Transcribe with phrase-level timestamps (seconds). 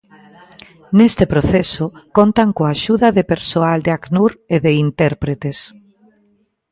[0.97, 1.85] Nese proceso,
[2.17, 5.57] contan coa axuda de persoal de Acnur e de intérpretes.